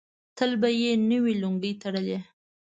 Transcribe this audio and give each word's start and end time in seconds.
تل 0.37 0.51
به 0.61 0.69
یې 0.81 0.91
نوې 1.11 1.33
لونګۍ 1.41 1.73
تړلې. 1.81 2.19